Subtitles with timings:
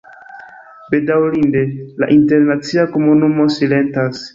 [0.93, 1.63] Bedaŭrinde,
[2.05, 4.29] la internacia komunumo silentas.